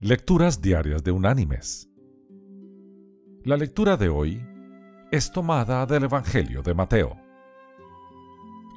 Lecturas 0.00 0.62
Diarias 0.62 1.02
de 1.02 1.10
Unánimes. 1.10 1.90
La 3.42 3.56
lectura 3.56 3.96
de 3.96 4.08
hoy 4.08 4.40
es 5.10 5.32
tomada 5.32 5.84
del 5.86 6.04
Evangelio 6.04 6.62
de 6.62 6.72
Mateo. 6.72 7.20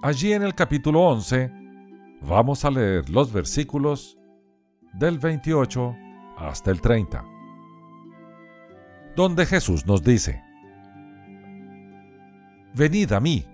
Allí 0.02 0.34
en 0.34 0.42
el 0.42 0.55
capítulo 0.55 1.02
11 1.02 1.52
vamos 2.23 2.65
a 2.65 2.71
leer 2.71 3.07
los 3.12 3.31
versículos 3.31 4.18
del 4.96 5.20
28 5.20 5.96
hasta 6.39 6.71
el 6.71 6.81
30, 6.81 7.24
donde 9.15 9.46
Jesús 9.46 9.85
nos 9.85 10.01
dice, 10.01 10.42
Venid 12.74 13.12
a 13.12 13.19
mí, 13.19 13.46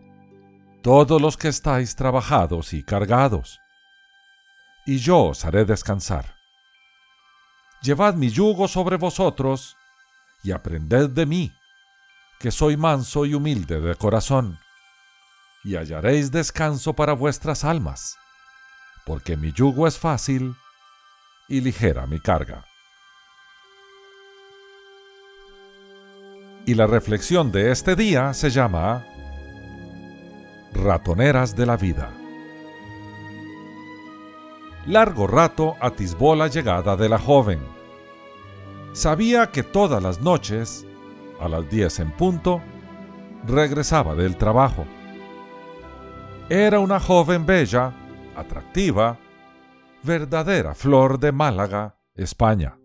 todos 0.81 1.21
los 1.21 1.35
que 1.35 1.49
estáis 1.49 1.97
trabajados 1.97 2.71
y 2.71 2.81
cargados, 2.81 3.59
y 4.85 4.99
yo 4.99 5.21
os 5.25 5.43
haré 5.43 5.65
descansar 5.65 6.36
Llevad 7.81 8.15
mi 8.15 8.29
yugo 8.29 8.67
sobre 8.67 8.97
vosotros 8.97 9.77
y 10.43 10.51
aprended 10.51 11.09
de 11.09 11.25
mí, 11.25 11.53
que 12.39 12.51
soy 12.51 12.77
manso 12.77 13.25
y 13.25 13.33
humilde 13.33 13.79
de 13.79 13.95
corazón, 13.95 14.59
y 15.63 15.75
hallaréis 15.75 16.31
descanso 16.31 16.93
para 16.93 17.13
vuestras 17.13 17.63
almas, 17.63 18.17
porque 19.05 19.37
mi 19.37 19.51
yugo 19.51 19.87
es 19.87 19.97
fácil 19.97 20.55
y 21.47 21.61
ligera 21.61 22.07
mi 22.07 22.19
carga. 22.19 22.65
Y 26.65 26.73
la 26.73 26.87
reflexión 26.87 27.51
de 27.51 27.71
este 27.71 27.95
día 27.95 28.33
se 28.33 28.49
llama 28.49 29.05
Ratoneras 30.73 31.55
de 31.55 31.65
la 31.65 31.77
vida. 31.77 32.26
Largo 34.87 35.27
rato 35.27 35.75
atisbó 35.81 36.33
la 36.33 36.47
llegada 36.47 36.95
de 36.95 37.09
la 37.09 37.19
joven. 37.19 37.59
Sabía 38.93 39.51
que 39.51 39.61
todas 39.61 40.01
las 40.01 40.21
noches, 40.21 40.87
a 41.41 41.49
las 41.49 41.69
diez 41.69 41.99
en 41.99 42.09
punto, 42.11 42.61
regresaba 43.45 44.15
del 44.15 44.37
trabajo. 44.37 44.85
Era 46.47 46.79
una 46.79 47.01
joven 47.01 47.45
bella, 47.45 47.93
atractiva, 48.37 49.19
verdadera 50.03 50.73
flor 50.73 51.19
de 51.19 51.33
Málaga, 51.33 51.97
España. 52.15 52.79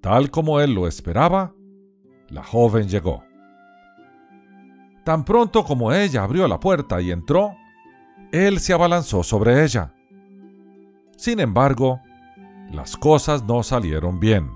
Tal 0.00 0.30
como 0.30 0.60
él 0.60 0.72
lo 0.72 0.86
esperaba, 0.86 1.52
la 2.28 2.44
joven 2.44 2.88
llegó. 2.88 3.24
Tan 5.04 5.24
pronto 5.24 5.64
como 5.64 5.92
ella 5.92 6.22
abrió 6.22 6.46
la 6.46 6.60
puerta 6.60 7.00
y 7.00 7.10
entró, 7.10 7.56
él 8.30 8.60
se 8.60 8.72
abalanzó 8.72 9.24
sobre 9.24 9.64
ella. 9.64 9.94
Sin 11.18 11.40
embargo, 11.40 12.00
las 12.70 12.96
cosas 12.96 13.42
no 13.42 13.64
salieron 13.64 14.20
bien. 14.20 14.52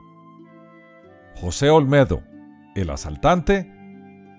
José 1.34 1.70
Olmedo, 1.70 2.22
el 2.76 2.90
asaltante, 2.90 3.68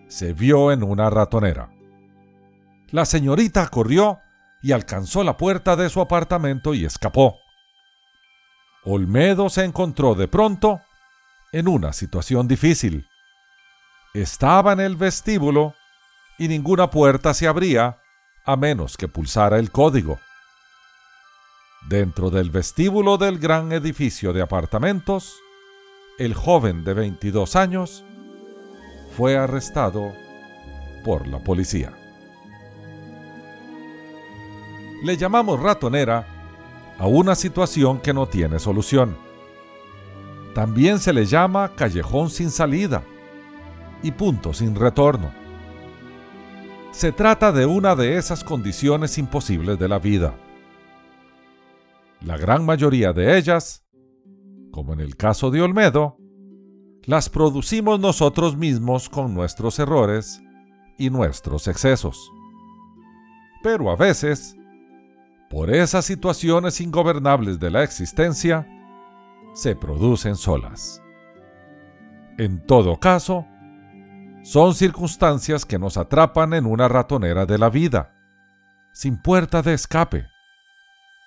se 0.08 0.32
vio 0.32 0.72
en 0.72 0.84
una 0.84 1.10
ratonera. 1.10 1.70
La 2.92 3.04
señorita 3.04 3.68
corrió 3.68 4.22
y 4.62 4.72
alcanzó 4.72 5.26
la 5.26 5.36
puerta 5.36 5.76
de 5.76 5.90
su 5.90 6.00
apartamento 6.00 6.74
y 6.74 6.86
escapó. 6.86 7.36
Olmedo 8.86 9.50
se 9.50 9.66
encontró 9.66 10.16
de 10.16 10.30
pronto 10.30 10.80
en 11.52 11.68
una 11.68 11.92
situación 11.92 12.48
difícil. 12.48 13.06
Estaba 14.14 14.72
en 14.72 14.80
el 14.80 14.96
vestíbulo 14.96 15.76
y 16.40 16.48
ninguna 16.48 16.90
puerta 16.90 17.34
se 17.34 17.50
abría 17.50 17.98
a 18.46 18.56
menos 18.56 18.96
que 18.96 19.10
pulsara 19.10 19.60
el 19.60 19.72
código. 19.72 20.20
Dentro 21.88 22.30
del 22.30 22.50
vestíbulo 22.50 23.18
del 23.18 23.40
gran 23.40 23.74
edificio 23.74 24.32
de 24.32 24.42
apartamentos, 24.42 25.42
el 26.18 26.34
joven 26.34 26.86
de 26.86 26.94
22 26.94 27.58
años 27.58 28.06
fue 29.18 29.38
arrestado 29.38 30.14
por 31.04 31.28
la 31.28 31.44
policía. 31.44 31.92
Le 35.04 35.18
llamamos 35.18 35.60
ratonera 35.60 36.26
a 36.98 37.08
una 37.08 37.36
situación 37.36 38.00
que 38.00 38.14
no 38.14 38.28
tiene 38.28 38.60
solución. 38.60 39.18
También 40.56 41.00
se 41.00 41.12
le 41.12 41.26
llama 41.26 41.74
callejón 41.76 42.30
sin 42.30 42.50
salida 42.50 43.04
y 44.02 44.12
punto 44.12 44.54
sin 44.54 44.74
retorno. 44.76 45.34
Se 46.92 47.12
trata 47.12 47.52
de 47.52 47.66
una 47.66 47.96
de 47.98 48.18
esas 48.18 48.46
condiciones 48.46 49.18
imposibles 49.18 49.78
de 49.78 49.90
la 49.90 50.00
vida 50.00 50.34
la 52.24 52.38
gran 52.38 52.66
mayoría 52.66 53.12
de 53.12 53.38
ellas, 53.38 53.86
como 54.72 54.94
en 54.94 55.02
el 55.02 55.18
caso 55.18 55.52
de 55.52 55.62
Olmedo, 55.62 56.18
las 57.04 57.30
producimos 57.30 58.00
nosotros 58.00 58.56
mismos 58.56 59.10
con 59.10 59.34
nuestros 59.34 59.78
errores 59.78 60.42
y 60.98 61.10
nuestros 61.10 61.68
excesos. 61.68 62.32
Pero 63.62 63.92
a 63.92 63.98
veces, 63.98 64.56
por 65.50 65.70
esas 65.70 66.06
situaciones 66.06 66.80
ingobernables 66.80 67.60
de 67.60 67.70
la 67.70 67.84
existencia, 67.84 68.68
se 69.54 69.76
producen 69.76 70.38
solas. 70.38 71.02
En 72.38 72.66
todo 72.66 73.00
caso, 73.00 73.46
son 74.44 74.74
circunstancias 74.76 75.66
que 75.66 75.78
nos 75.78 75.98
atrapan 75.98 76.54
en 76.54 76.66
una 76.66 76.88
ratonera 76.88 77.46
de 77.46 77.58
la 77.58 77.70
vida, 77.70 78.16
sin 78.94 79.22
puerta 79.22 79.62
de 79.62 79.74
escape 79.74 80.33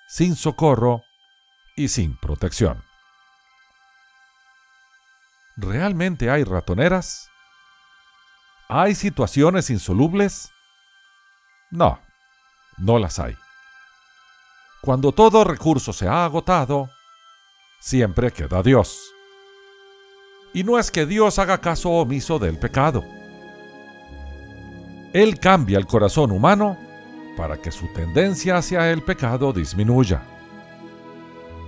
sin 0.07 0.35
socorro 0.35 1.03
y 1.75 1.89
sin 1.89 2.17
protección. 2.17 2.83
¿Realmente 5.57 6.29
hay 6.29 6.43
ratoneras? 6.43 7.29
¿Hay 8.69 8.95
situaciones 8.95 9.69
insolubles? 9.69 10.51
No, 11.71 11.99
no 12.77 12.99
las 12.99 13.19
hay. 13.19 13.35
Cuando 14.81 15.11
todo 15.11 15.43
recurso 15.43 15.91
se 15.91 16.07
ha 16.07 16.23
agotado, 16.23 16.89
siempre 17.79 18.31
queda 18.31 18.63
Dios. 18.63 19.11
Y 20.53 20.63
no 20.63 20.79
es 20.79 20.91
que 20.91 21.05
Dios 21.05 21.39
haga 21.39 21.59
caso 21.59 21.89
omiso 21.89 22.39
del 22.39 22.57
pecado. 22.57 23.03
Él 25.13 25.39
cambia 25.39 25.77
el 25.77 25.87
corazón 25.87 26.31
humano 26.31 26.86
para 27.37 27.61
que 27.61 27.71
su 27.71 27.87
tendencia 27.93 28.57
hacia 28.57 28.91
el 28.91 29.03
pecado 29.03 29.53
disminuya. 29.53 30.23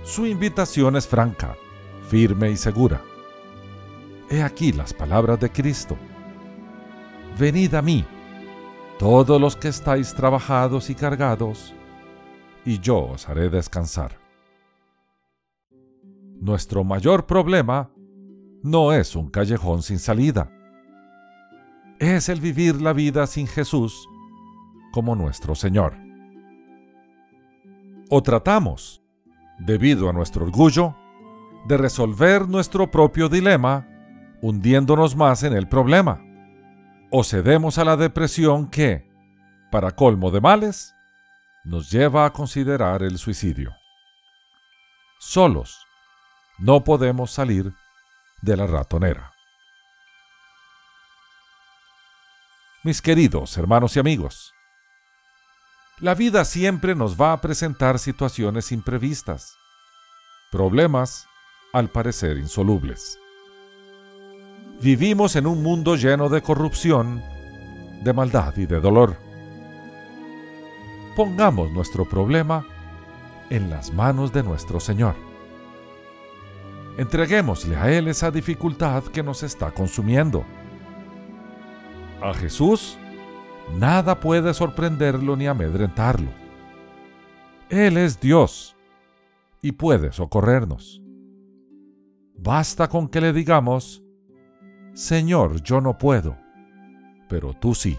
Su 0.02 0.26
invitación 0.26 0.96
es 0.96 1.06
franca, 1.06 1.56
firme 2.08 2.50
y 2.50 2.56
segura. 2.56 3.00
He 4.28 4.42
aquí 4.42 4.72
las 4.72 4.92
palabras 4.92 5.38
de 5.38 5.50
Cristo. 5.50 5.96
Venid 7.38 7.74
a 7.74 7.82
mí, 7.82 8.04
todos 8.98 9.40
los 9.40 9.56
que 9.56 9.68
estáis 9.68 10.12
trabajados 10.12 10.90
y 10.90 10.94
cargados, 10.96 11.72
y 12.64 12.80
yo 12.80 12.98
os 12.98 13.28
haré 13.28 13.48
descansar. 13.48 14.18
Nuestro 16.40 16.82
mayor 16.82 17.26
problema 17.26 17.90
no 18.62 18.92
es 18.92 19.14
un 19.14 19.30
callejón 19.30 19.82
sin 19.82 20.00
salida. 20.00 20.50
Es 22.00 22.28
el 22.28 22.40
vivir 22.40 22.80
la 22.82 22.92
vida 22.92 23.26
sin 23.26 23.46
Jesús 23.46 24.09
como 24.90 25.14
nuestro 25.14 25.54
Señor. 25.54 25.96
O 28.08 28.22
tratamos, 28.22 29.02
debido 29.58 30.08
a 30.08 30.12
nuestro 30.12 30.44
orgullo, 30.44 30.96
de 31.66 31.76
resolver 31.76 32.48
nuestro 32.48 32.90
propio 32.90 33.28
dilema 33.28 33.86
hundiéndonos 34.42 35.14
más 35.16 35.42
en 35.42 35.52
el 35.52 35.68
problema. 35.68 36.22
O 37.10 37.24
cedemos 37.24 37.78
a 37.78 37.84
la 37.84 37.96
depresión 37.96 38.68
que, 38.68 39.08
para 39.70 39.90
colmo 39.92 40.30
de 40.30 40.40
males, 40.40 40.94
nos 41.64 41.90
lleva 41.90 42.24
a 42.24 42.32
considerar 42.32 43.02
el 43.02 43.18
suicidio. 43.18 43.74
Solos 45.18 45.86
no 46.58 46.82
podemos 46.84 47.30
salir 47.30 47.72
de 48.42 48.56
la 48.56 48.66
ratonera. 48.66 49.32
Mis 52.82 53.02
queridos 53.02 53.56
hermanos 53.58 53.96
y 53.96 54.00
amigos, 54.00 54.54
la 56.00 56.14
vida 56.14 56.44
siempre 56.46 56.94
nos 56.94 57.20
va 57.20 57.32
a 57.32 57.40
presentar 57.40 57.98
situaciones 57.98 58.72
imprevistas, 58.72 59.58
problemas 60.50 61.26
al 61.74 61.90
parecer 61.90 62.38
insolubles. 62.38 63.18
Vivimos 64.80 65.36
en 65.36 65.46
un 65.46 65.62
mundo 65.62 65.96
lleno 65.96 66.30
de 66.30 66.40
corrupción, 66.40 67.22
de 68.02 68.12
maldad 68.14 68.56
y 68.56 68.64
de 68.64 68.80
dolor. 68.80 69.18
Pongamos 71.16 71.70
nuestro 71.70 72.08
problema 72.08 72.66
en 73.50 73.68
las 73.68 73.92
manos 73.92 74.32
de 74.32 74.42
nuestro 74.42 74.80
Señor. 74.80 75.16
Entreguémosle 76.96 77.76
a 77.76 77.90
Él 77.92 78.08
esa 78.08 78.30
dificultad 78.30 79.04
que 79.04 79.22
nos 79.22 79.42
está 79.42 79.70
consumiendo. 79.70 80.46
A 82.22 82.32
Jesús 82.32 82.98
nada 83.78 84.20
puede 84.20 84.54
sorprenderlo 84.54 85.36
ni 85.36 85.46
amedrentarlo. 85.46 86.30
Él 87.68 87.96
es 87.96 88.20
Dios 88.20 88.76
y 89.62 89.72
puede 89.72 90.12
socorrernos. 90.12 91.00
Basta 92.36 92.88
con 92.88 93.08
que 93.08 93.20
le 93.20 93.32
digamos, 93.32 94.02
Señor, 94.94 95.62
yo 95.62 95.80
no 95.80 95.98
puedo, 95.98 96.36
pero 97.28 97.54
tú 97.54 97.74
sí. 97.74 97.98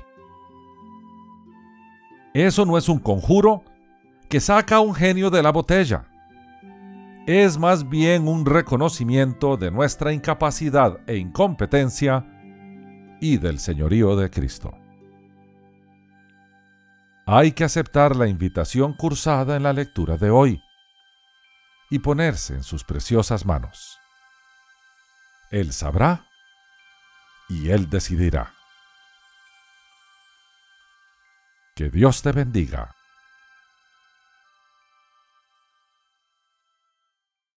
Eso 2.33 2.65
no 2.65 2.77
es 2.77 2.89
un 2.89 2.99
conjuro 2.99 3.63
que 4.29 4.39
saca 4.39 4.77
a 4.77 4.79
un 4.79 4.95
genio 4.95 5.29
de 5.29 5.43
la 5.43 5.51
botella. 5.51 6.07
Es 7.27 7.57
más 7.57 7.87
bien 7.87 8.27
un 8.27 8.45
reconocimiento 8.45 9.57
de 9.57 9.69
nuestra 9.69 10.11
incapacidad 10.11 10.99
e 11.07 11.17
incompetencia 11.17 12.25
y 13.21 13.37
del 13.37 13.59
señorío 13.59 14.15
de 14.15 14.29
Cristo. 14.29 14.80
Hay 17.25 17.51
que 17.51 17.63
aceptar 17.63 18.15
la 18.15 18.27
invitación 18.27 18.93
cursada 18.93 19.55
en 19.55 19.63
la 19.63 19.73
lectura 19.73 20.17
de 20.17 20.31
hoy 20.31 20.61
y 21.89 21.99
ponerse 21.99 22.55
en 22.55 22.63
sus 22.63 22.83
preciosas 22.83 23.45
manos. 23.45 23.99
Él 25.51 25.73
sabrá 25.73 26.25
y 27.49 27.69
Él 27.69 27.89
decidirá. 27.89 28.53
Que 31.75 31.89
Dios 31.89 32.21
te 32.21 32.31
bendiga 32.31 32.95